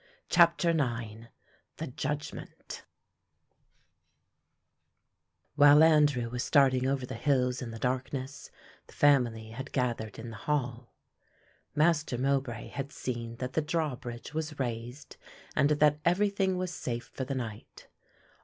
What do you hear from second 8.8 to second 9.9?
the family had